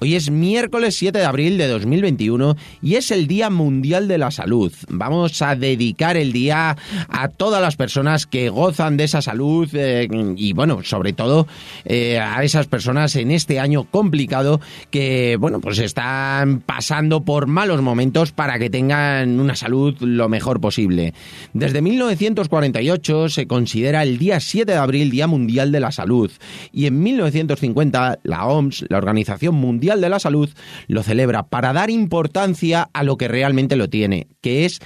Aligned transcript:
Hoy 0.00 0.16
es 0.16 0.28
miércoles 0.28 0.96
7 0.96 1.16
de 1.20 1.24
abril 1.24 1.56
de 1.56 1.68
2021 1.68 2.56
y 2.82 2.96
es 2.96 3.12
el 3.12 3.28
Día 3.28 3.48
Mundial 3.48 4.08
de 4.08 4.18
la 4.18 4.32
Salud. 4.32 4.72
Vamos 4.88 5.40
a 5.40 5.54
dedicar 5.54 6.16
el 6.16 6.32
día 6.32 6.76
a 7.08 7.28
todas 7.28 7.62
las 7.62 7.76
personas 7.76 8.26
que 8.26 8.48
gozan 8.48 8.96
de 8.96 9.04
esa 9.04 9.22
salud 9.22 9.68
eh, 9.72 10.08
y, 10.36 10.52
bueno, 10.52 10.82
sobre 10.82 11.12
todo 11.12 11.46
eh, 11.84 12.18
a 12.18 12.42
esas 12.42 12.66
personas 12.66 13.14
en 13.14 13.30
este 13.30 13.60
año 13.60 13.84
complicado 13.84 14.60
que, 14.90 15.36
bueno, 15.38 15.60
pues 15.60 15.78
están 15.78 16.58
pasando 16.58 17.24
por 17.24 17.46
malos 17.46 17.80
momentos 17.80 18.32
para 18.32 18.58
que 18.58 18.70
tengan 18.70 19.38
una 19.38 19.54
salud 19.54 19.94
lo 20.00 20.28
mejor 20.28 20.60
posible. 20.60 21.14
Desde 21.52 21.80
1948 21.80 23.28
se 23.28 23.46
considera 23.46 24.02
el 24.02 24.18
día 24.18 24.40
7 24.40 24.72
de 24.72 24.78
abril 24.78 25.12
Día 25.12 25.28
Mundial 25.28 25.70
de 25.70 25.78
la 25.78 25.92
Salud 25.92 26.32
y 26.72 26.86
en 26.86 27.00
1950 27.00 28.18
la 28.24 28.46
OMS, 28.46 28.86
la 28.88 28.98
Organización 28.98 29.54
Mundial 29.54 29.83
de 30.00 30.08
la 30.08 30.18
Salud 30.18 30.48
lo 30.86 31.02
celebra 31.02 31.44
para 31.44 31.72
dar 31.72 31.90
importancia 31.90 32.88
a 32.92 33.02
lo 33.02 33.16
que 33.16 33.28
realmente 33.28 33.76
lo 33.76 33.88
tiene, 33.88 34.28
que 34.40 34.64
es 34.64 34.80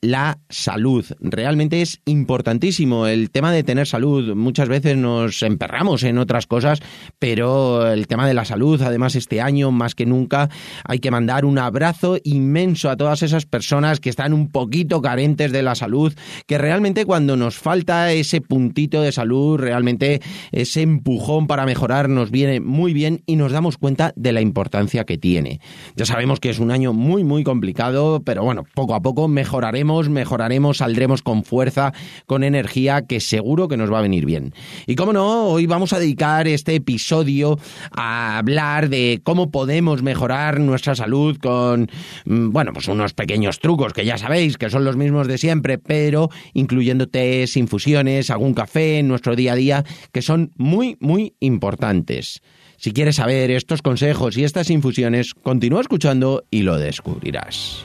la 0.00 0.38
salud. 0.48 1.04
Realmente 1.20 1.82
es 1.82 2.00
importantísimo 2.04 3.06
el 3.06 3.30
tema 3.30 3.52
de 3.52 3.62
tener 3.62 3.86
salud. 3.86 4.34
Muchas 4.34 4.68
veces 4.68 4.96
nos 4.96 5.42
emperramos 5.42 6.02
en 6.02 6.18
otras 6.18 6.46
cosas, 6.46 6.80
pero 7.18 7.90
el 7.90 8.06
tema 8.06 8.26
de 8.26 8.34
la 8.34 8.44
salud, 8.44 8.80
además 8.82 9.14
este 9.14 9.40
año 9.40 9.70
más 9.70 9.94
que 9.94 10.06
nunca, 10.06 10.48
hay 10.84 10.98
que 10.98 11.10
mandar 11.10 11.44
un 11.44 11.58
abrazo 11.58 12.18
inmenso 12.24 12.90
a 12.90 12.96
todas 12.96 13.22
esas 13.22 13.46
personas 13.46 14.00
que 14.00 14.10
están 14.10 14.32
un 14.32 14.48
poquito 14.48 15.00
carentes 15.00 15.52
de 15.52 15.62
la 15.62 15.74
salud, 15.74 16.14
que 16.46 16.58
realmente 16.58 17.04
cuando 17.04 17.36
nos 17.36 17.58
falta 17.58 18.12
ese 18.12 18.40
puntito 18.40 19.02
de 19.02 19.12
salud, 19.12 19.58
realmente 19.58 20.20
ese 20.52 20.82
empujón 20.82 21.46
para 21.46 21.66
mejorar 21.66 22.08
nos 22.08 22.30
viene 22.30 22.60
muy 22.60 22.92
bien 22.92 23.22
y 23.26 23.36
nos 23.36 23.52
damos 23.52 23.78
cuenta 23.78 24.12
de 24.16 24.32
la 24.32 24.40
importancia 24.40 25.04
que 25.04 25.18
tiene. 25.18 25.60
Ya 25.96 26.04
sabemos 26.04 26.40
que 26.40 26.50
es 26.50 26.58
un 26.58 26.70
año 26.70 26.92
muy, 26.92 27.24
muy 27.24 27.44
complicado, 27.44 28.22
pero 28.24 28.42
bueno, 28.42 28.64
poco 28.74 28.94
a 28.94 29.00
poco 29.00 29.28
mejorará 29.28 29.67
mejoraremos, 30.08 30.78
saldremos 30.78 31.22
con 31.22 31.44
fuerza, 31.44 31.92
con 32.26 32.44
energía, 32.44 33.02
que 33.02 33.20
seguro 33.20 33.68
que 33.68 33.76
nos 33.76 33.92
va 33.92 33.98
a 33.98 34.02
venir 34.02 34.26
bien. 34.26 34.54
Y 34.86 34.94
como 34.94 35.12
no, 35.12 35.46
hoy 35.46 35.66
vamos 35.66 35.92
a 35.92 35.98
dedicar 35.98 36.48
este 36.48 36.76
episodio 36.76 37.58
a 37.92 38.38
hablar 38.38 38.88
de 38.88 39.20
cómo 39.22 39.50
podemos 39.50 40.02
mejorar 40.02 40.60
nuestra 40.60 40.94
salud 40.94 41.38
con, 41.38 41.90
mm, 42.24 42.50
bueno, 42.50 42.72
pues 42.72 42.88
unos 42.88 43.14
pequeños 43.14 43.60
trucos 43.60 43.92
que 43.92 44.04
ya 44.04 44.18
sabéis 44.18 44.58
que 44.58 44.70
son 44.70 44.84
los 44.84 44.96
mismos 44.96 45.28
de 45.28 45.38
siempre, 45.38 45.78
pero 45.78 46.30
incluyendo 46.54 47.08
tés, 47.08 47.56
infusiones, 47.56 48.30
algún 48.30 48.54
café 48.54 48.98
en 48.98 49.08
nuestro 49.08 49.36
día 49.36 49.52
a 49.52 49.56
día, 49.56 49.84
que 50.12 50.22
son 50.22 50.52
muy, 50.56 50.96
muy 51.00 51.34
importantes. 51.40 52.42
Si 52.76 52.92
quieres 52.92 53.16
saber 53.16 53.50
estos 53.50 53.82
consejos 53.82 54.36
y 54.36 54.44
estas 54.44 54.70
infusiones, 54.70 55.34
continúa 55.34 55.80
escuchando 55.80 56.44
y 56.50 56.62
lo 56.62 56.78
descubrirás. 56.78 57.84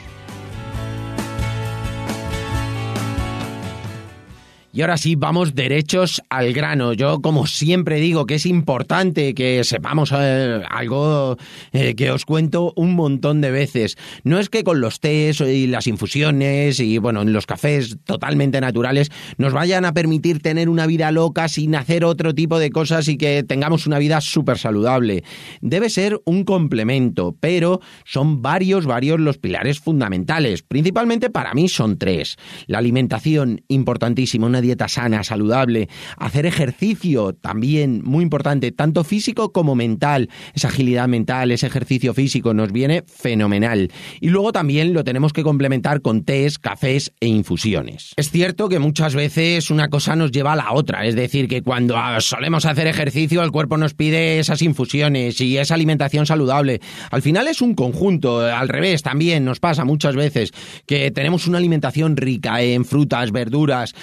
Y 4.73 4.81
ahora 4.81 4.95
sí, 4.95 5.15
vamos 5.15 5.53
derechos 5.53 6.21
al 6.29 6.53
grano. 6.53 6.93
Yo, 6.93 7.21
como 7.21 7.45
siempre 7.45 7.99
digo, 7.99 8.25
que 8.25 8.35
es 8.35 8.45
importante 8.45 9.33
que 9.33 9.65
sepamos 9.65 10.13
eh, 10.17 10.61
algo 10.69 11.35
eh, 11.73 11.93
que 11.95 12.09
os 12.09 12.23
cuento 12.23 12.71
un 12.77 12.95
montón 12.95 13.41
de 13.41 13.51
veces. 13.51 13.97
No 14.23 14.39
es 14.39 14.47
que 14.47 14.63
con 14.63 14.79
los 14.79 15.01
tés 15.01 15.41
y 15.41 15.67
las 15.67 15.87
infusiones 15.87 16.79
y, 16.79 16.99
bueno, 16.99 17.21
en 17.21 17.33
los 17.33 17.45
cafés 17.45 17.97
totalmente 18.05 18.61
naturales 18.61 19.11
nos 19.37 19.51
vayan 19.51 19.83
a 19.83 19.93
permitir 19.93 20.41
tener 20.41 20.69
una 20.69 20.87
vida 20.87 21.11
loca 21.11 21.49
sin 21.49 21.75
hacer 21.75 22.05
otro 22.05 22.33
tipo 22.33 22.57
de 22.57 22.69
cosas 22.69 23.09
y 23.09 23.17
que 23.17 23.43
tengamos 23.43 23.87
una 23.87 23.99
vida 23.99 24.21
súper 24.21 24.57
saludable. 24.57 25.25
Debe 25.59 25.89
ser 25.89 26.21
un 26.23 26.45
complemento, 26.45 27.35
pero 27.41 27.81
son 28.05 28.41
varios, 28.41 28.85
varios 28.85 29.19
los 29.19 29.37
pilares 29.37 29.81
fundamentales. 29.81 30.63
Principalmente 30.63 31.29
para 31.29 31.53
mí 31.53 31.67
son 31.67 31.97
tres. 31.97 32.37
La 32.67 32.77
alimentación, 32.77 33.65
importantísima, 33.67 34.47
una 34.47 34.60
dieta 34.61 34.87
sana, 34.87 35.23
saludable, 35.23 35.89
hacer 36.17 36.45
ejercicio 36.45 37.33
también 37.33 38.01
muy 38.03 38.23
importante, 38.23 38.71
tanto 38.71 39.03
físico 39.03 39.51
como 39.51 39.75
mental, 39.75 40.29
esa 40.53 40.67
agilidad 40.67 41.07
mental, 41.07 41.51
ese 41.51 41.67
ejercicio 41.67 42.13
físico 42.13 42.53
nos 42.53 42.71
viene 42.71 43.03
fenomenal. 43.07 43.91
Y 44.19 44.29
luego 44.29 44.51
también 44.51 44.93
lo 44.93 45.03
tenemos 45.03 45.33
que 45.33 45.43
complementar 45.43 46.01
con 46.01 46.23
tés, 46.23 46.59
cafés 46.59 47.13
e 47.19 47.27
infusiones. 47.27 48.13
Es 48.17 48.31
cierto 48.31 48.69
que 48.69 48.79
muchas 48.79 49.15
veces 49.15 49.69
una 49.71 49.89
cosa 49.89 50.15
nos 50.15 50.31
lleva 50.31 50.53
a 50.53 50.55
la 50.55 50.71
otra, 50.71 51.05
es 51.05 51.15
decir, 51.15 51.47
que 51.47 51.61
cuando 51.61 51.95
solemos 52.19 52.65
hacer 52.65 52.87
ejercicio 52.87 53.43
el 53.43 53.51
cuerpo 53.51 53.77
nos 53.77 53.93
pide 53.93 54.39
esas 54.39 54.61
infusiones 54.61 55.39
y 55.41 55.57
esa 55.57 55.75
alimentación 55.75 56.25
saludable. 56.25 56.81
Al 57.09 57.21
final 57.21 57.47
es 57.47 57.61
un 57.61 57.75
conjunto, 57.75 58.41
al 58.41 58.69
revés 58.69 59.03
también 59.03 59.45
nos 59.45 59.59
pasa 59.59 59.85
muchas 59.85 60.15
veces 60.15 60.51
que 60.85 61.11
tenemos 61.11 61.47
una 61.47 61.57
alimentación 61.57 62.17
rica 62.17 62.61
en 62.61 62.85
frutas, 62.85 63.31
verduras, 63.31 63.93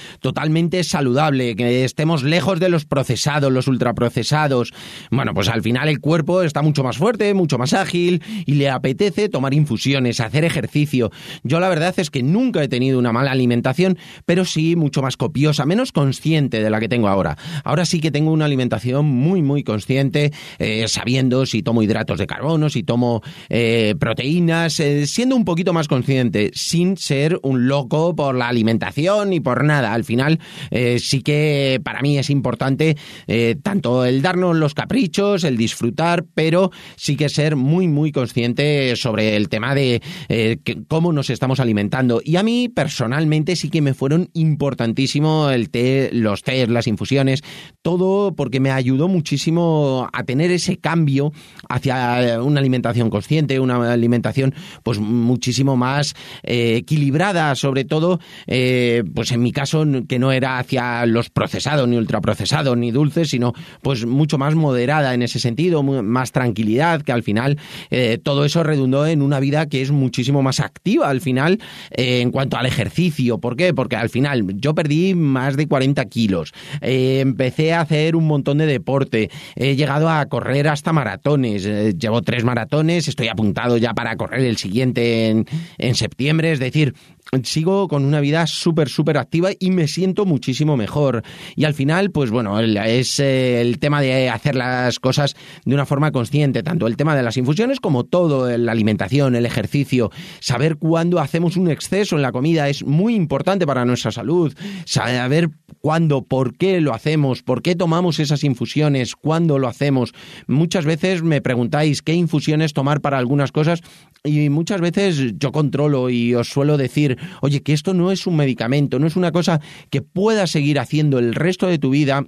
saludable, 0.83 1.57
que 1.57 1.85
estemos 1.85 2.23
lejos 2.23 2.61
de 2.61 2.69
los 2.69 2.85
procesados, 2.85 3.53
los 3.53 3.69
ultraprocesados. 3.69 4.73
Bueno, 5.11 5.35
pues 5.35 5.49
al 5.49 5.63
final 5.63 5.89
el 5.89 6.01
cuerpo 6.01 6.43
está 6.43 6.63
mucho 6.63 6.83
más 6.83 6.99
fuerte, 6.99 7.35
mucho 7.35 7.59
más 7.59 7.73
ágil 7.73 8.23
y 8.47 8.55
le 8.55 8.71
apetece 8.71 9.29
tomar 9.29 9.55
infusiones, 9.55 10.21
hacer 10.21 10.45
ejercicio. 10.45 11.11
Yo 11.43 11.61
la 11.61 11.69
verdad 11.69 11.95
es 11.99 12.11
que 12.11 12.23
nunca 12.23 12.63
he 12.63 12.69
tenido 12.69 12.99
una 12.99 13.13
mala 13.13 13.31
alimentación, 13.31 13.99
pero 14.27 14.45
sí 14.45 14.77
mucho 14.77 15.03
más 15.03 15.17
copiosa, 15.17 15.67
menos 15.67 15.93
consciente 15.93 16.63
de 16.63 16.71
la 16.71 16.81
que 16.81 16.89
tengo 16.89 17.09
ahora. 17.09 17.37
Ahora 17.65 17.85
sí 17.85 18.01
que 18.01 18.11
tengo 18.11 18.33
una 18.33 18.45
alimentación 18.45 19.07
muy, 19.07 19.43
muy 19.43 19.63
consciente, 19.63 20.33
eh, 20.59 20.87
sabiendo 20.89 21.47
si 21.47 21.63
tomo 21.63 21.83
hidratos 21.83 22.19
de 22.19 22.27
carbono, 22.27 22.71
si 22.71 22.83
tomo 22.83 23.23
eh, 23.49 23.95
proteínas, 23.99 24.81
eh, 24.81 25.07
siendo 25.07 25.37
un 25.37 25.45
poquito 25.45 25.73
más 25.73 25.89
consciente, 25.89 26.51
sin 26.55 26.97
ser 26.97 27.39
un 27.43 27.69
loco 27.69 28.15
por 28.17 28.35
la 28.35 28.49
alimentación 28.49 29.33
y 29.33 29.41
por 29.41 29.65
nada. 29.65 29.93
Al 29.93 30.05
final 30.05 30.38
eh, 30.71 30.99
sí 30.99 31.23
que 31.23 31.81
para 31.83 32.01
mí 32.01 32.19
es 32.19 32.31
importante 32.31 32.97
eh, 33.27 33.57
tanto 33.63 34.05
el 34.05 34.23
darnos 34.23 34.57
los 34.57 34.75
caprichos, 34.75 35.45
el 35.45 35.57
disfrutar, 35.57 36.25
pero 36.35 36.71
sí 36.97 37.17
que 37.17 37.29
ser 37.29 37.57
muy, 37.57 37.89
muy 37.89 38.13
consciente 38.13 38.97
sobre 38.97 39.37
el 39.37 39.49
tema 39.49 39.75
de 39.75 40.03
eh, 40.29 40.59
cómo 40.89 41.13
nos 41.13 41.31
estamos 41.31 41.61
alimentando. 41.61 42.21
Y 42.25 42.37
a 42.37 42.43
mí 42.43 42.69
personalmente 42.69 43.57
sí 43.57 43.71
que 43.71 43.83
me 43.83 43.95
fueron 43.95 44.31
importantísimo 44.35 45.51
el 45.51 45.71
té, 45.71 46.11
los 46.13 46.43
tés, 46.43 46.69
las 46.69 46.87
infusiones, 46.87 47.43
todo 47.83 48.35
porque 48.35 48.61
me 48.61 48.71
ayudó 48.71 49.09
muchísimo 49.09 50.09
a 50.13 50.25
tener 50.25 50.51
ese 50.51 50.79
cambio 50.79 51.33
hacia 51.69 52.43
una 52.43 52.61
alimentación 52.61 53.11
consciente, 53.11 53.61
una 53.61 53.93
alimentación 53.93 54.55
pues 54.83 54.99
muchísimo 54.99 55.77
más 55.77 56.15
equilibrada, 56.43 57.55
sobre 57.55 57.85
todo, 57.85 58.21
pues 58.47 59.33
en 59.33 59.43
mi 59.43 59.53
caso 59.53 59.85
que 60.09 60.19
no 60.19 60.28
era 60.33 60.59
hacia 60.59 61.07
los 61.07 61.31
procesados, 61.31 61.89
ni 61.89 61.97
ultraprocesados, 61.97 62.77
ni 62.77 62.91
dulces, 62.91 63.31
sino 63.31 63.55
pues 63.83 64.07
mucho 64.07 64.39
más 64.39 64.55
moderada 64.55 65.15
en 65.15 65.23
ese 65.23 65.39
sentido, 65.39 65.83
más 65.83 66.33
tranquilidad, 66.33 67.03
que 67.03 67.13
al 67.13 67.23
final 67.23 67.59
eh, 67.91 68.19
todo 68.23 68.45
eso 68.45 68.63
redundó 68.63 69.07
en 69.07 69.23
una 69.23 69.41
vida 69.41 69.69
que 69.69 69.83
es 69.83 69.91
muchísimo 69.91 70.43
más 70.43 70.61
activa 70.61 71.09
al 71.09 71.21
final 71.21 71.61
eh, 71.91 72.21
en 72.21 72.31
cuanto 72.31 72.57
al 72.57 72.67
ejercicio. 72.67 73.39
¿Por 73.39 73.57
qué? 73.57 73.75
Porque 73.75 73.97
al 73.97 74.11
final 74.11 74.45
yo 74.57 74.75
perdí 74.75 75.15
más 75.15 75.57
de 75.57 75.69
40 75.69 76.05
kilos, 76.07 76.53
eh, 76.81 77.21
empecé 77.21 77.73
a 77.73 77.81
hacer 77.81 78.17
un 78.17 78.27
montón 78.27 78.59
de 78.59 78.67
deporte, 78.67 79.31
he 79.57 79.77
llegado 79.77 80.09
a 80.09 80.25
correr 80.27 80.69
hasta 80.69 80.93
maratones, 80.93 81.65
llevo 81.99 82.23
tres 82.23 82.45
maratones, 82.45 83.09
estoy 83.09 83.29
apuntado 83.29 83.77
ya 83.77 83.95
para 83.95 84.17
correr 84.17 84.41
el 84.41 84.57
siguiente 84.57 85.29
en, 85.29 85.47
en 85.79 85.95
septiembre, 85.95 86.53
es 86.53 86.59
decir, 86.59 86.95
sigo 87.43 87.89
con 87.89 88.05
una 88.05 88.21
vida 88.21 88.47
súper, 88.47 88.89
súper 88.89 89.19
activa 89.19 89.51
y 89.59 89.71
me 89.71 89.87
siento 89.87 90.25
muchísimo 90.25 90.77
mejor. 90.77 91.23
Y 91.57 91.65
al 91.65 91.75
final, 91.75 92.11
pues 92.11 92.31
bueno, 92.31 92.59
es 92.61 93.21
eh, 93.21 93.61
el 93.61 93.79
tema 93.79 94.01
de 94.01 94.31
hacer 94.31 94.55
las 94.55 94.99
cosas 94.99 95.37
de 95.65 95.75
una 95.75 95.87
forma 95.87 96.11
consciente, 96.11 96.63
tanto 96.63 96.87
el 96.87 96.97
tema 96.97 97.15
de 97.15 97.23
las 97.23 97.37
infusiones 97.37 97.81
como 97.81 98.05
todo, 98.05 98.57
la 98.57 98.73
alimentación, 98.73 99.37
el 99.37 99.47
ejercicio, 99.47 100.11
saber 100.41 100.77
cuándo 100.77 101.21
hacemos 101.21 101.57
un 101.57 101.71
exceso 101.71 102.17
en 102.17 102.23
la 102.23 102.33
comida 102.33 102.69
es 102.69 102.85
muy 102.85 103.15
importante 103.15 103.67
para 103.67 103.85
nuestra 103.85 104.11
salud, 104.11 104.55
saber 104.85 105.51
cuándo, 105.81 106.23
por 106.23 106.57
qué 106.57 106.81
lo 106.81 106.95
hacemos, 106.95 107.43
por 107.43 107.63
qué 107.63 107.75
tomamos 107.75 108.19
esas 108.21 108.45
infusiones, 108.45 109.15
cuándo 109.15 109.59
lo 109.59 109.69
hacemos. 109.69 110.13
Muchas 110.47 110.85
veces 110.85 111.23
me 111.23 111.41
preguntáis 111.41 112.03
qué 112.03 112.15
infusiones 112.15 112.73
tomar 112.73 113.01
para 113.01 113.19
algunas 113.19 113.53
cosas 113.53 113.83
y 114.25 114.49
muchas 114.49 114.81
veces 114.81 115.35
yo 115.39 115.53
controlo 115.53 116.11
y 116.11 116.35
os 116.35 116.49
suelo 116.49 116.77
decir, 116.77 117.18
oye, 117.41 117.63
que 117.63 117.73
esto 117.73 117.95
no 117.95 118.11
es 118.11 118.27
un 118.27 118.37
medicamento, 118.37 118.99
no 118.99 119.07
es 119.07 119.17
una 119.17 119.33
cosa 119.33 119.61
que 119.91 120.03
puedas 120.03 120.51
seguir 120.51 120.79
haciendo 120.79 121.19
el 121.19 121.35
resto 121.35 121.67
de 121.67 121.79
tu 121.79 121.91
vida 121.91 122.25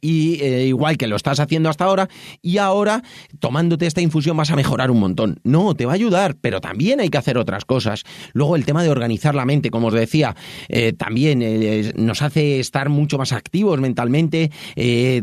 y 0.00 0.42
eh, 0.42 0.66
igual 0.66 0.96
que 0.96 1.06
lo 1.06 1.16
estás 1.16 1.40
haciendo 1.40 1.68
hasta 1.68 1.84
ahora 1.84 2.08
y 2.42 2.58
ahora 2.58 3.02
tomándote 3.38 3.86
esta 3.86 4.00
infusión 4.00 4.36
vas 4.36 4.50
a 4.50 4.56
mejorar 4.56 4.90
un 4.90 5.00
montón. 5.00 5.40
No, 5.44 5.74
te 5.74 5.86
va 5.86 5.92
a 5.92 5.94
ayudar, 5.94 6.36
pero 6.40 6.60
también 6.60 7.00
hay 7.00 7.08
que 7.08 7.18
hacer 7.18 7.38
otras 7.38 7.64
cosas. 7.64 8.04
Luego 8.32 8.56
el 8.56 8.64
tema 8.64 8.82
de 8.82 8.90
organizar 8.90 9.34
la 9.34 9.44
mente, 9.44 9.70
como 9.70 9.88
os 9.88 9.94
decía, 9.94 10.34
eh, 10.68 10.92
también 10.92 11.40
eh, 11.42 11.92
nos 11.96 12.22
hace 12.22 12.60
estar 12.60 12.88
mucho 12.88 13.18
más 13.18 13.32
activos 13.32 13.80
mentalmente, 13.80 14.50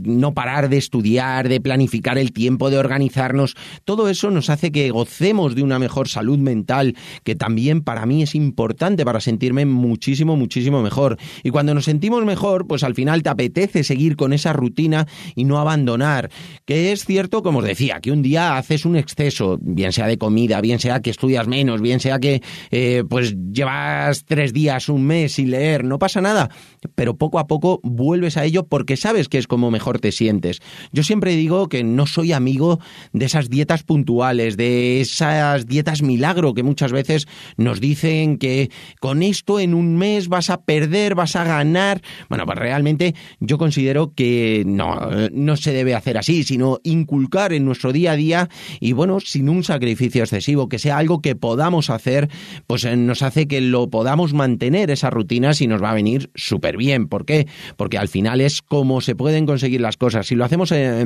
no 0.04 0.34
parar 0.34 0.70
de 0.70 0.78
estudiar, 0.78 1.50
de 1.50 1.62
planificar 1.62 2.18
el 2.18 2.32
tiempo, 2.32 2.70
de 2.70 2.78
organizarnos. 2.78 3.56
Todo 3.86 4.10
eso 4.10 4.32
nos 4.32 4.50
hace 4.50 4.72
que 4.72 4.90
gocemos 4.92 5.56
de 5.56 5.64
una 5.64 5.80
mejor 5.80 6.08
salud 6.08 6.38
mental, 6.38 6.96
que 7.24 7.36
también 7.36 7.82
para 7.82 8.06
mí 8.06 8.24
es 8.24 8.36
importante 8.36 9.06
para 9.06 9.20
sentirme 9.20 9.66
muchísimo, 9.66 10.36
muchísimo 10.36 10.82
mejor. 10.82 11.18
Y 11.44 11.50
cuando 11.50 11.74
nos 11.74 11.86
sentimos 11.86 12.26
mejor, 12.26 12.68
pues 12.68 12.84
al 12.84 12.96
final 12.96 13.24
te 13.24 13.30
apetece 13.30 13.84
seguir 13.84 14.16
con 14.16 14.34
esa 14.34 14.54
rutina 14.62 15.08
y 15.36 15.44
no 15.44 15.60
abandonar. 15.60 16.30
Que 16.66 16.92
es 16.92 17.04
cierto, 17.06 17.44
como 17.44 17.60
os 17.60 17.66
decía, 17.66 18.00
que 18.00 18.12
un 18.12 18.22
día 18.22 18.58
haces 18.58 18.86
un 18.86 18.96
exceso, 18.96 19.58
bien 19.62 19.92
sea 19.92 20.08
de 20.08 20.18
comida, 20.18 20.62
bien 20.62 20.80
sea 20.80 21.02
que 21.02 21.10
estudias 21.10 21.48
menos, 21.48 21.82
bien 21.82 22.00
sea 22.00 22.20
que 22.20 22.42
eh, 22.70 23.04
pues 23.10 23.36
llevas 23.52 24.24
tres 24.26 24.54
días, 24.54 24.88
un 24.88 25.04
mes 25.04 25.34
sin 25.34 25.52
leer, 25.52 25.84
no 25.84 26.00
pasa 26.00 26.22
nada, 26.22 26.50
pero 26.96 27.18
poco 27.18 27.40
a 27.40 27.48
poco 27.48 27.80
vuelves 27.84 28.38
a 28.38 28.46
ello 28.46 28.66
porque 28.68 28.98
sabes 28.98 29.28
que 29.28 29.38
es 29.38 29.48
como 29.48 29.72
mejor 29.72 30.00
te 30.00 30.12
sientes. 30.12 30.60
Yo 30.92 31.04
siempre 31.04 31.36
digo 31.36 31.68
que 31.68 31.84
no 31.84 32.06
soy 32.06 32.32
amigo 32.32 32.80
de 33.14 33.26
esas 33.26 33.50
dietas 33.50 33.84
puntuales, 33.84 34.58
de 34.58 35.02
esas 35.02 35.66
dietas 35.66 36.02
milagro 36.02 36.54
que 36.54 36.64
muchas 36.64 36.92
veces 36.92 37.28
nos 37.58 37.80
dicen 37.82 38.38
que 38.38 38.70
con 39.00 39.24
esto 39.24 39.60
en 39.60 39.74
un 39.74 39.98
mes 39.98 40.28
vas 40.28 40.50
a 40.50 40.62
perder, 40.62 41.16
vas 41.16 41.36
a 41.36 41.44
ganar. 41.44 42.02
Bueno, 42.30 42.46
pues 42.46 42.58
realmente 42.58 43.16
yo 43.40 43.58
considero 43.58 44.14
que 44.14 44.41
no, 44.66 45.10
no 45.32 45.58
se 45.58 45.74
debe 45.74 45.96
hacer 45.96 46.18
así, 46.18 46.44
sino 46.44 46.80
inculcar 46.84 47.54
en 47.54 47.66
nuestro 47.66 47.92
día 47.92 48.14
a 48.14 48.16
día 48.16 48.50
y 48.80 48.94
bueno, 48.94 49.20
sin 49.20 49.50
un 49.50 49.64
sacrificio 49.64 50.24
excesivo, 50.24 50.70
que 50.70 50.80
sea 50.80 50.98
algo 50.98 51.22
que 51.22 51.36
podamos 51.36 51.90
hacer, 51.90 52.30
pues 52.68 52.86
eh, 52.86 52.96
nos 52.96 53.22
hace 53.22 53.48
que 53.48 53.62
lo 53.62 53.90
podamos 53.90 54.34
mantener 54.34 54.92
esa 54.92 55.10
rutina 55.10 55.52
y 55.60 55.68
nos 55.68 55.82
va 55.82 55.92
a 55.92 55.94
venir 55.94 56.32
súper 56.36 56.78
bien. 56.78 57.08
¿Por 57.08 57.26
qué? 57.26 57.48
Porque 57.78 57.98
al 57.98 58.08
final 58.08 58.42
es 58.42 58.62
como 58.62 59.02
se 59.02 59.16
pueden 59.16 59.46
conseguir 59.46 59.82
las 59.82 59.98
cosas. 59.98 60.28
Si 60.28 60.36
lo 60.36 60.46
hacemos 60.46 60.72
eh, 60.72 61.06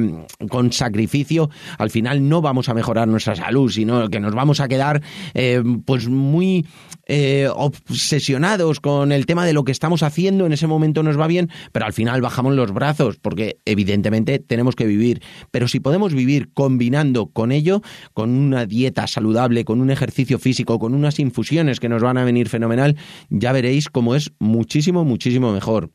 con 0.49 0.71
sacrificio, 0.71 1.49
al 1.77 1.89
final 1.89 2.27
no 2.27 2.41
vamos 2.41 2.69
a 2.69 2.73
mejorar 2.73 3.07
nuestra 3.07 3.35
salud, 3.35 3.71
sino 3.71 4.09
que 4.09 4.19
nos 4.19 4.33
vamos 4.33 4.59
a 4.59 4.67
quedar 4.67 5.01
eh, 5.33 5.61
pues 5.85 6.07
muy 6.07 6.65
obsesionados 7.53 8.79
con 8.79 9.11
el 9.11 9.27
tema 9.27 9.45
de 9.45 9.53
lo 9.53 9.63
que 9.63 9.71
estamos 9.71 10.01
haciendo, 10.01 10.47
en 10.47 10.53
ese 10.53 10.65
momento 10.65 11.03
nos 11.03 11.19
va 11.19 11.27
bien, 11.27 11.51
pero 11.71 11.85
al 11.85 11.93
final 11.93 12.19
bajamos 12.19 12.55
los 12.55 12.71
brazos 12.71 13.17
porque 13.25 13.57
evidentemente 13.65 14.37
tenemos 14.37 14.75
que 14.75 14.85
vivir. 14.85 15.23
Pero 15.49 15.67
si 15.67 15.79
podemos 15.79 16.13
vivir 16.13 16.53
combinando 16.53 17.25
con 17.25 17.51
ello, 17.51 17.81
con 18.13 18.29
una 18.29 18.67
dieta 18.67 19.07
saludable, 19.07 19.65
con 19.65 19.81
un 19.81 19.89
ejercicio 19.89 20.37
físico, 20.37 20.77
con 20.77 20.93
unas 20.93 21.17
infusiones 21.17 21.79
que 21.79 21.89
nos 21.89 22.03
van 22.03 22.19
a 22.19 22.23
venir 22.23 22.49
fenomenal, 22.49 22.97
ya 23.31 23.51
veréis 23.51 23.89
cómo 23.89 24.13
es 24.13 24.31
muchísimo, 24.37 25.05
muchísimo 25.05 25.51
mejor. 25.51 25.89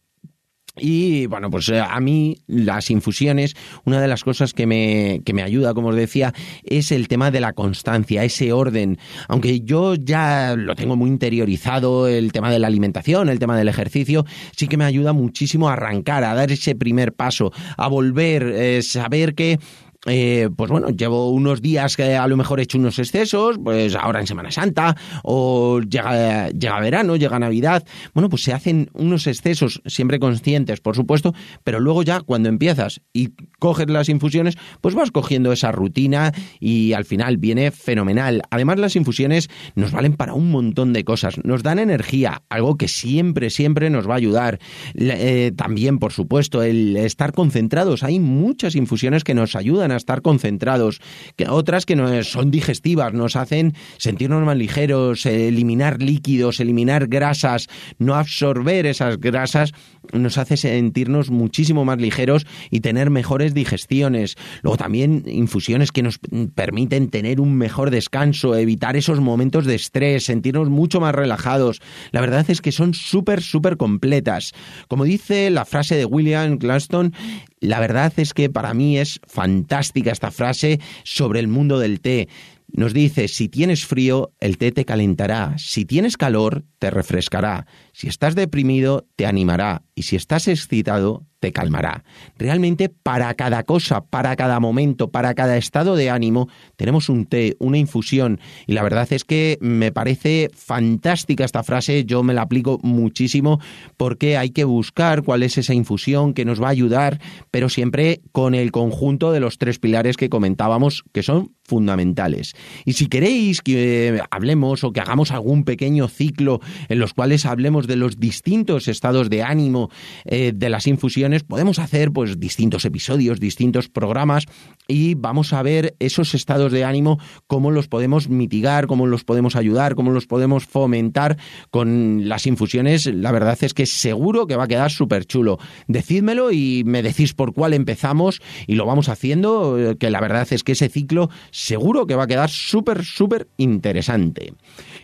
Y 0.80 1.26
bueno, 1.26 1.50
pues 1.50 1.68
eh, 1.68 1.80
a 1.80 2.00
mí 2.00 2.38
las 2.46 2.90
infusiones, 2.90 3.54
una 3.84 4.00
de 4.00 4.08
las 4.08 4.24
cosas 4.24 4.54
que 4.54 4.66
me, 4.66 5.22
que 5.24 5.34
me 5.34 5.42
ayuda, 5.42 5.74
como 5.74 5.88
os 5.88 5.96
decía, 5.96 6.32
es 6.64 6.92
el 6.92 7.08
tema 7.08 7.30
de 7.30 7.40
la 7.40 7.52
constancia, 7.52 8.24
ese 8.24 8.52
orden. 8.52 8.98
Aunque 9.28 9.60
yo 9.60 9.94
ya 9.94 10.54
lo 10.56 10.74
tengo 10.74 10.96
muy 10.96 11.10
interiorizado, 11.10 12.08
el 12.08 12.32
tema 12.32 12.50
de 12.50 12.58
la 12.58 12.66
alimentación, 12.66 13.28
el 13.28 13.38
tema 13.38 13.56
del 13.56 13.68
ejercicio, 13.68 14.24
sí 14.56 14.68
que 14.68 14.76
me 14.76 14.84
ayuda 14.84 15.12
muchísimo 15.12 15.68
a 15.68 15.74
arrancar, 15.74 16.24
a 16.24 16.34
dar 16.34 16.50
ese 16.50 16.74
primer 16.74 17.12
paso, 17.12 17.52
a 17.76 17.88
volver, 17.88 18.42
eh, 18.42 18.82
saber 18.82 19.34
que 19.34 19.58
eh, 20.06 20.48
pues 20.56 20.70
bueno, 20.70 20.88
llevo 20.88 21.30
unos 21.30 21.60
días 21.60 21.96
que 21.96 22.16
a 22.16 22.26
lo 22.26 22.36
mejor 22.36 22.58
he 22.58 22.62
hecho 22.62 22.78
unos 22.78 22.98
excesos, 22.98 23.58
pues 23.62 23.94
ahora 23.94 24.20
en 24.20 24.26
Semana 24.26 24.50
Santa, 24.50 24.96
o 25.22 25.80
llega, 25.80 26.48
llega 26.50 26.80
verano, 26.80 27.16
llega 27.16 27.38
Navidad, 27.38 27.84
bueno, 28.14 28.30
pues 28.30 28.42
se 28.42 28.54
hacen 28.54 28.88
unos 28.94 29.26
excesos, 29.26 29.82
siempre 29.84 30.18
conscientes, 30.18 30.80
por 30.80 30.96
supuesto, 30.96 31.34
pero 31.64 31.80
luego 31.80 32.02
ya 32.02 32.22
cuando 32.22 32.48
empiezas 32.48 33.02
y 33.12 33.34
coges 33.58 33.90
las 33.90 34.08
infusiones, 34.08 34.56
pues 34.80 34.94
vas 34.94 35.10
cogiendo 35.10 35.52
esa 35.52 35.70
rutina 35.70 36.32
y 36.60 36.94
al 36.94 37.04
final 37.04 37.36
viene 37.36 37.70
fenomenal. 37.70 38.42
Además, 38.50 38.78
las 38.78 38.96
infusiones 38.96 39.50
nos 39.74 39.92
valen 39.92 40.14
para 40.14 40.32
un 40.32 40.50
montón 40.50 40.94
de 40.94 41.04
cosas, 41.04 41.44
nos 41.44 41.62
dan 41.62 41.78
energía, 41.78 42.42
algo 42.48 42.78
que 42.78 42.88
siempre, 42.88 43.50
siempre 43.50 43.90
nos 43.90 44.08
va 44.08 44.14
a 44.14 44.18
ayudar. 44.18 44.60
Eh, 44.94 45.52
también, 45.54 45.98
por 45.98 46.12
supuesto, 46.12 46.62
el 46.62 46.96
estar 46.96 47.32
concentrados, 47.32 48.02
hay 48.02 48.18
muchas 48.18 48.74
infusiones 48.76 49.24
que 49.24 49.34
nos 49.34 49.56
ayudan 49.56 49.89
a 49.90 49.96
estar 49.96 50.22
concentrados, 50.22 51.00
que 51.36 51.48
otras 51.48 51.86
que 51.86 51.96
no 51.96 52.22
son 52.24 52.50
digestivas, 52.50 53.12
nos 53.12 53.36
hacen 53.36 53.74
sentirnos 53.98 54.44
más 54.44 54.56
ligeros, 54.56 55.26
eliminar 55.26 56.02
líquidos, 56.02 56.60
eliminar 56.60 57.08
grasas, 57.08 57.68
no 57.98 58.14
absorber 58.14 58.86
esas 58.86 59.18
grasas, 59.18 59.72
nos 60.12 60.38
hace 60.38 60.56
sentirnos 60.56 61.30
muchísimo 61.30 61.84
más 61.84 61.98
ligeros 61.98 62.46
y 62.70 62.80
tener 62.80 63.10
mejores 63.10 63.54
digestiones. 63.54 64.36
Luego 64.62 64.76
también 64.76 65.24
infusiones 65.26 65.92
que 65.92 66.02
nos 66.02 66.18
permiten 66.54 67.10
tener 67.10 67.40
un 67.40 67.56
mejor 67.56 67.90
descanso, 67.90 68.56
evitar 68.56 68.96
esos 68.96 69.20
momentos 69.20 69.66
de 69.66 69.74
estrés, 69.74 70.24
sentirnos 70.24 70.68
mucho 70.68 71.00
más 71.00 71.14
relajados. 71.14 71.80
La 72.12 72.20
verdad 72.20 72.44
es 72.48 72.60
que 72.60 72.72
son 72.72 72.94
súper, 72.94 73.42
súper 73.42 73.76
completas. 73.76 74.52
Como 74.88 75.04
dice 75.04 75.50
la 75.50 75.64
frase 75.64 75.96
de 75.96 76.04
William 76.04 76.58
Glaston, 76.58 77.12
la 77.60 77.78
verdad 77.78 78.12
es 78.16 78.34
que 78.34 78.50
para 78.50 78.74
mí 78.74 78.98
es 78.98 79.20
fantástica 79.26 80.12
esta 80.12 80.30
frase 80.30 80.80
sobre 81.04 81.40
el 81.40 81.48
mundo 81.48 81.78
del 81.78 82.00
té. 82.00 82.28
Nos 82.72 82.94
dice, 82.94 83.28
si 83.28 83.48
tienes 83.48 83.84
frío, 83.84 84.32
el 84.40 84.56
té 84.56 84.72
te 84.72 84.84
calentará, 84.84 85.56
si 85.58 85.84
tienes 85.84 86.16
calor, 86.16 86.64
te 86.78 86.90
refrescará, 86.90 87.66
si 88.00 88.08
estás 88.08 88.34
deprimido, 88.34 89.06
te 89.14 89.26
animará, 89.26 89.82
y 89.94 90.04
si 90.04 90.16
estás 90.16 90.48
excitado, 90.48 91.26
te 91.40 91.52
calmará. 91.52 92.04
Realmente 92.38 92.88
para 92.88 93.34
cada 93.34 93.64
cosa, 93.64 94.02
para 94.02 94.36
cada 94.36 94.60
momento, 94.60 95.10
para 95.10 95.34
cada 95.34 95.56
estado 95.56 95.96
de 95.96 96.08
ánimo, 96.08 96.48
tenemos 96.76 97.08
un 97.08 97.26
té, 97.26 97.56
una 97.58 97.78
infusión. 97.78 98.40
Y 98.66 98.72
la 98.72 98.82
verdad 98.82 99.10
es 99.10 99.24
que 99.24 99.58
me 99.60 99.92
parece 99.92 100.50
fantástica 100.54 101.44
esta 101.44 101.62
frase, 101.62 102.04
yo 102.04 102.22
me 102.22 102.34
la 102.34 102.42
aplico 102.42 102.78
muchísimo 102.82 103.60
porque 103.96 104.36
hay 104.36 104.50
que 104.50 104.64
buscar 104.64 105.22
cuál 105.22 105.42
es 105.42 105.58
esa 105.58 105.74
infusión 105.74 106.32
que 106.34 106.44
nos 106.44 106.62
va 106.62 106.68
a 106.68 106.70
ayudar, 106.70 107.20
pero 107.50 107.68
siempre 107.68 108.20
con 108.32 108.54
el 108.54 108.70
conjunto 108.70 109.32
de 109.32 109.40
los 109.40 109.58
tres 109.58 109.78
pilares 109.78 110.16
que 110.16 110.30
comentábamos, 110.30 111.04
que 111.12 111.22
son 111.22 111.52
fundamentales. 111.64 112.54
Y 112.84 112.94
si 112.94 113.06
queréis 113.06 113.62
que 113.62 114.20
hablemos 114.30 114.82
o 114.84 114.92
que 114.92 115.00
hagamos 115.00 115.30
algún 115.30 115.64
pequeño 115.64 116.08
ciclo 116.08 116.60
en 116.88 116.98
los 116.98 117.14
cuales 117.14 117.46
hablemos 117.46 117.86
de 117.90 117.96
los 117.96 118.18
distintos 118.18 118.88
estados 118.88 119.28
de 119.28 119.42
ánimo 119.42 119.90
eh, 120.24 120.52
de 120.54 120.70
las 120.70 120.86
infusiones, 120.86 121.42
podemos 121.42 121.78
hacer 121.78 122.10
pues 122.10 122.40
distintos 122.40 122.86
episodios, 122.86 123.40
distintos 123.40 123.90
programas 123.90 124.46
y 124.88 125.14
vamos 125.14 125.52
a 125.52 125.62
ver 125.62 125.94
esos 125.98 126.34
estados 126.34 126.72
de 126.72 126.84
ánimo, 126.84 127.18
cómo 127.46 127.70
los 127.70 127.88
podemos 127.88 128.28
mitigar, 128.28 128.86
cómo 128.86 129.06
los 129.06 129.24
podemos 129.24 129.56
ayudar, 129.56 129.94
cómo 129.94 130.10
los 130.10 130.26
podemos 130.26 130.64
fomentar 130.64 131.36
con 131.70 132.28
las 132.28 132.46
infusiones. 132.46 133.06
La 133.06 133.32
verdad 133.32 133.58
es 133.60 133.74
que 133.74 133.86
seguro 133.86 134.46
que 134.46 134.56
va 134.56 134.64
a 134.64 134.68
quedar 134.68 134.90
súper 134.90 135.26
chulo. 135.26 135.58
Decídmelo 135.86 136.52
y 136.52 136.82
me 136.84 137.02
decís 137.02 137.34
por 137.34 137.52
cuál 137.52 137.74
empezamos 137.74 138.40
y 138.66 138.74
lo 138.74 138.86
vamos 138.86 139.08
haciendo, 139.08 139.78
eh, 139.78 139.96
que 139.96 140.10
la 140.10 140.20
verdad 140.20 140.48
es 140.50 140.62
que 140.64 140.72
ese 140.72 140.88
ciclo 140.88 141.30
seguro 141.50 142.06
que 142.06 142.14
va 142.14 142.24
a 142.24 142.28
quedar 142.28 142.50
súper, 142.50 143.04
súper 143.04 143.48
interesante. 143.56 144.54